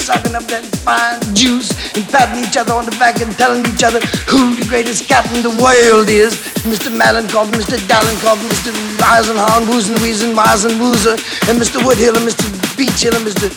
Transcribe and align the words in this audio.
Sucking 0.00 0.34
up 0.34 0.48
that 0.48 0.64
fine 0.80 1.20
juice 1.36 1.68
and 1.92 2.02
patting 2.08 2.40
each 2.40 2.56
other 2.56 2.72
on 2.72 2.88
the 2.88 2.96
back 2.96 3.20
and 3.20 3.30
telling 3.36 3.60
each 3.68 3.84
other 3.84 4.00
who 4.24 4.56
the 4.56 4.64
greatest 4.64 5.04
cat 5.04 5.28
in 5.36 5.44
the 5.44 5.52
world 5.60 6.08
is. 6.08 6.32
Mr. 6.64 6.88
Malenkov, 6.88 7.52
Mr. 7.52 7.76
Dalenkov, 7.84 8.40
Mr. 8.48 8.72
Eisenhower, 9.04 9.60
Woozen, 9.68 10.00
Weezen, 10.00 10.32
Wisen, 10.32 10.80
Woozer, 10.80 11.20
and 11.48 11.60
Mr. 11.60 11.78
Woodhill 11.84 12.16
and 12.16 12.24
Mr. 12.24 12.48
Beachhill 12.80 13.12
and 13.12 13.28
Mr. 13.28 13.52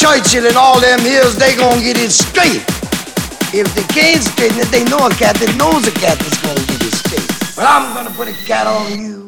Churchill 0.00 0.46
and 0.46 0.56
all 0.56 0.80
them 0.80 1.00
hills, 1.00 1.36
they 1.36 1.54
gonna 1.56 1.80
get 1.80 1.96
it 1.96 2.10
straight. 2.10 2.64
If 3.54 3.68
they 3.76 3.84
can't 3.92 4.22
straighten 4.22 4.58
it, 4.58 4.68
they 4.72 4.84
know 4.84 5.06
a 5.06 5.10
cat 5.10 5.36
that 5.36 5.54
knows 5.60 5.86
a 5.86 5.92
cat 5.92 6.18
that's 6.18 6.40
gonna 6.40 6.64
get 6.66 6.80
it 6.80 6.94
straight. 6.96 7.54
But 7.54 7.66
I'm 7.68 7.94
gonna 7.94 8.10
put 8.16 8.28
a 8.28 8.32
cat 8.46 8.66
on 8.66 8.98
you. 8.98 9.21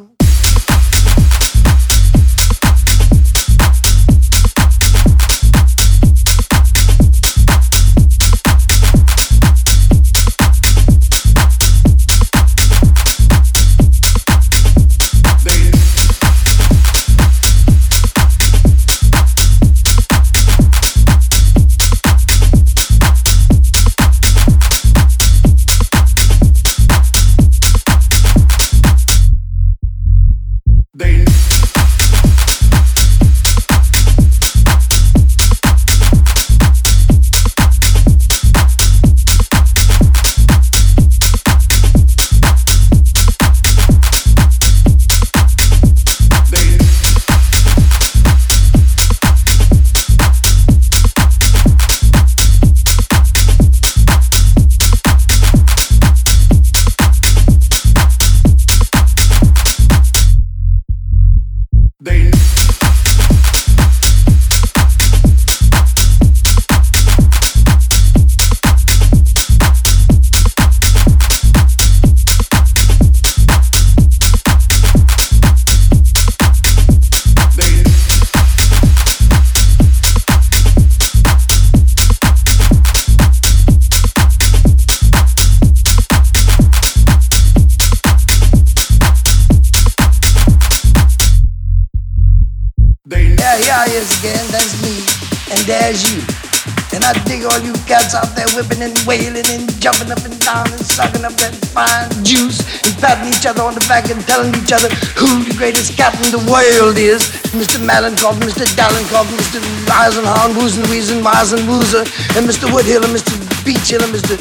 The 106.34 106.50
world 106.50 106.98
is. 106.98 107.22
Mr. 107.54 107.78
Malenkov, 107.78 108.34
Mr. 108.42 108.66
Dalenkov, 108.74 109.26
Mr. 109.38 109.62
Eisenhower, 109.86 110.50
Woozen, 110.58 110.82
Weezen, 110.90 111.22
Wisen, 111.22 111.62
Woozer, 111.70 112.02
and 112.36 112.42
Mr. 112.48 112.66
Woodhill 112.74 113.04
and 113.06 113.14
Mr. 113.14 113.34
Beechill, 113.62 114.02
and 114.02 114.12
Mr. 114.12 114.34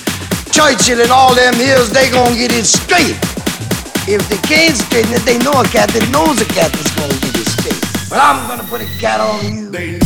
Churchill 0.52 1.02
and 1.02 1.12
all 1.12 1.36
them 1.36 1.54
hills, 1.54 1.92
they 1.92 2.10
gonna 2.10 2.36
get 2.36 2.52
it 2.52 2.66
straight. 2.66 3.18
If 4.10 4.28
they 4.28 4.38
can't 4.48 4.76
straighten 4.76 5.14
it, 5.14 5.22
they 5.22 5.38
know 5.40 5.54
a 5.54 5.66
cat 5.66 5.90
that 5.94 6.06
knows 6.10 6.42
a 6.42 6.46
cat 6.46 6.72
that's 6.74 6.94
gonna 6.98 7.14
get 7.22 7.38
it 7.38 7.48
straight. 7.48 8.10
But 8.10 8.20
I'm 8.20 8.48
gonna 8.48 8.64
put 8.64 8.82
a 8.82 8.90
cat 9.00 9.20
on 9.20 9.46
you. 9.46 10.03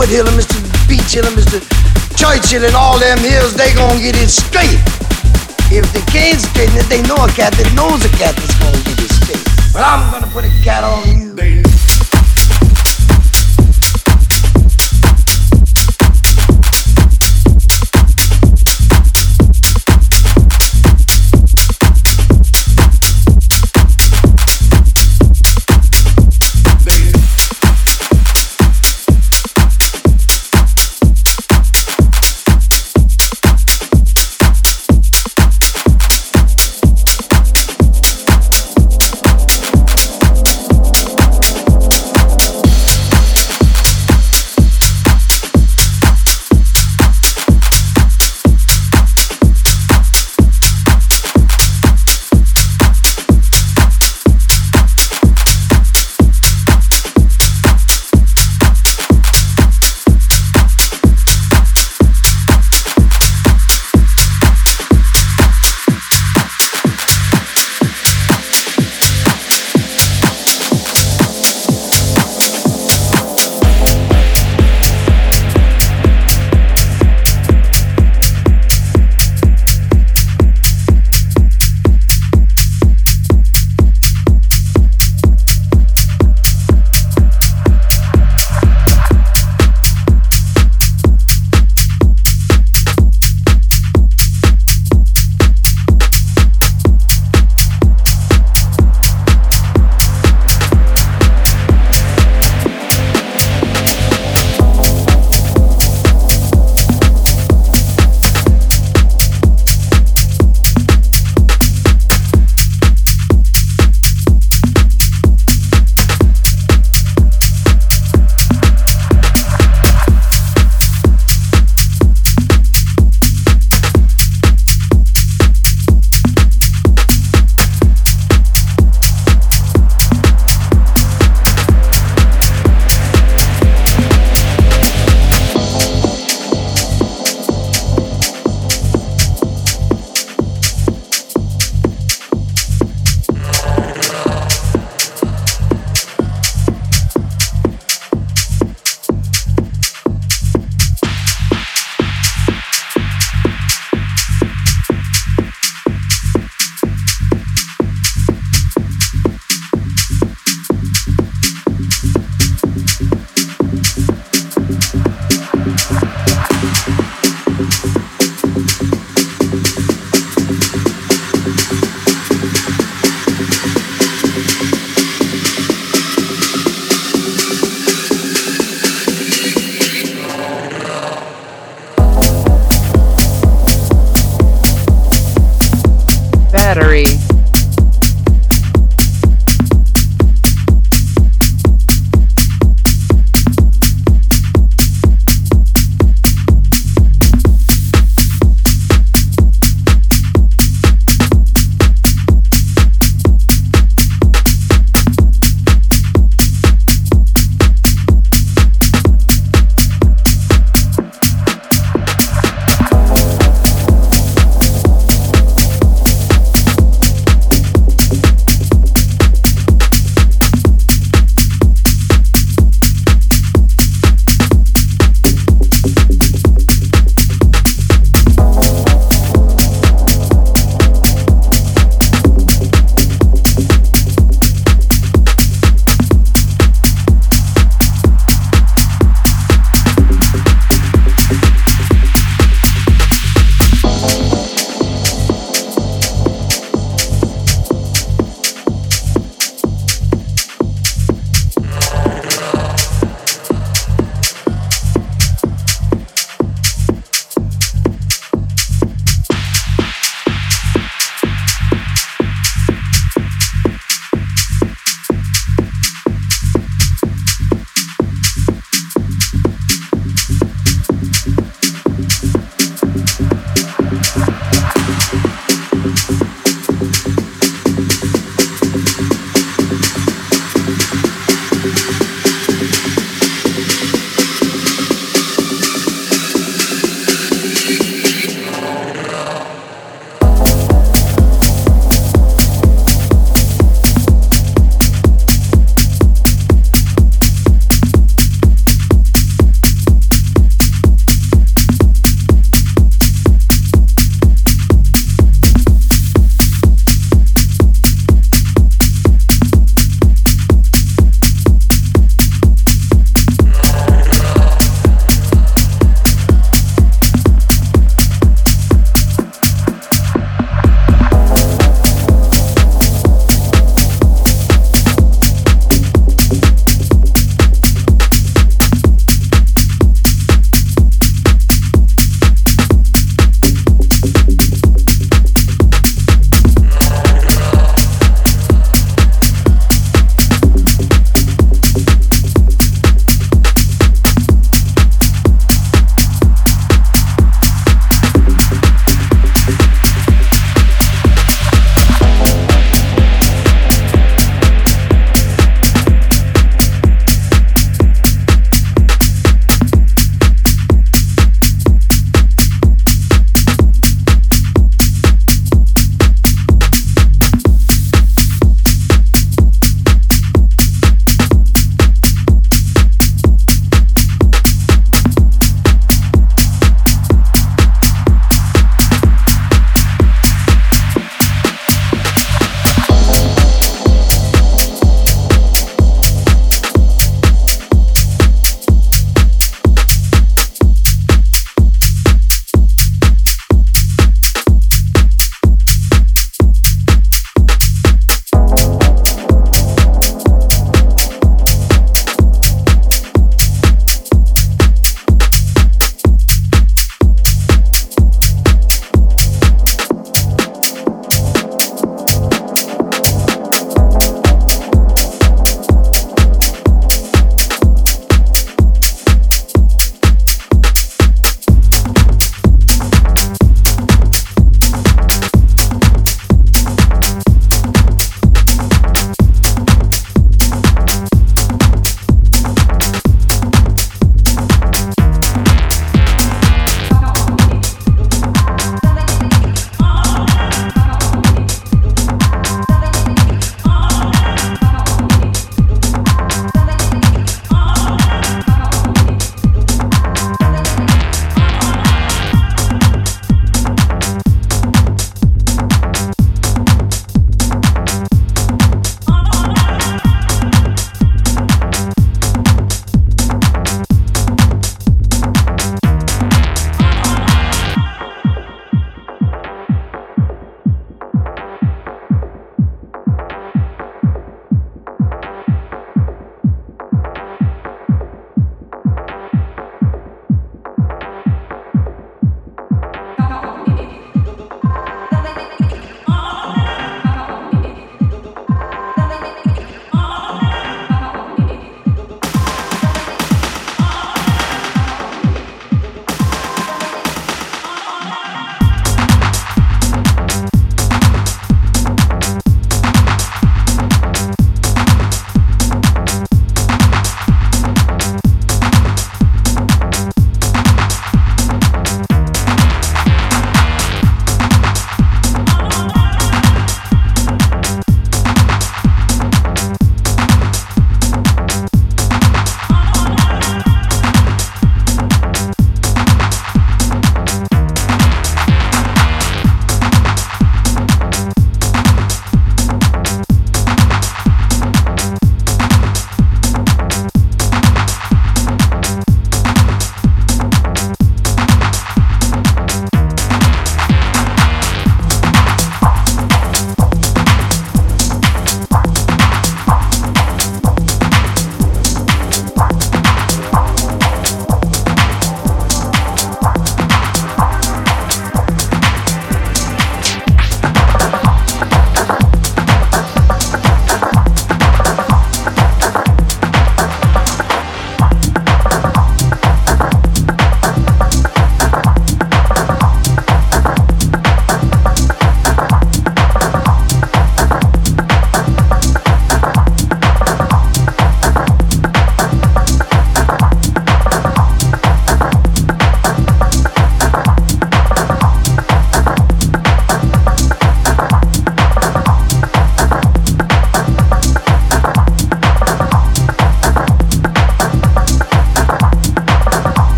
Woodhill 0.00 0.26
and 0.28 0.40
Mr. 0.40 0.56
Beach 0.88 1.12
Hill 1.12 1.26
and 1.26 1.36
Mr. 1.36 1.60
Churchill 2.16 2.64
and 2.64 2.74
all 2.74 2.98
them 2.98 3.18
hills, 3.18 3.52
they 3.52 3.74
gonna 3.74 4.00
get 4.00 4.16
it 4.16 4.30